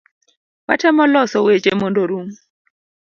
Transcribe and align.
Watemo 0.67 1.03
loso 1.13 1.37
weche 1.47 1.71
mondo 1.79 1.99
orum 2.05 2.27